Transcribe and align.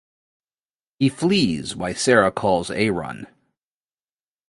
He 0.97 1.09
flees 1.09 1.75
while 1.75 1.93
Sarah 1.93 2.31
calls 2.31 2.71
Arun. 2.71 3.27